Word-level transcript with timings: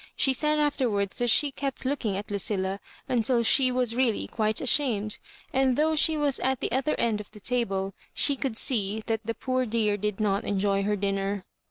She 0.15 0.33
said 0.33 0.57
after 0.57 0.89
wards 0.89 1.19
that 1.19 1.27
she 1.29 1.51
kept 1.51 1.85
looking 1.85 2.17
at 2.17 2.31
Lucilla 2.31 2.79
until 3.07 3.43
she 3.43 3.71
was 3.71 3.95
really 3.95 4.25
quite 4.25 4.59
ashamed; 4.59 5.19
and 5.53 5.77
though 5.77 5.95
she 5.95 6.17
was 6.17 6.39
at 6.39 6.59
the 6.59 6.71
other 6.71 6.95
end 6.95 7.21
of 7.21 7.29
the 7.29 7.39
table, 7.39 7.93
she 8.11 8.35
oouid 8.35 8.55
see 8.55 9.03
that 9.05 9.23
the 9.23 9.35
poor 9.35 9.63
dear 9.67 9.97
did 9.97 10.19
not 10.19 10.43
enjoy 10.43 10.81
her 10.81 10.95
dinner. 10.95 11.45